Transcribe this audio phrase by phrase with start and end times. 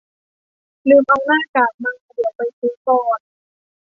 [0.89, 3.19] ลืมเอาหน้ากากมา เดี๋ยวไปซื้อก่อน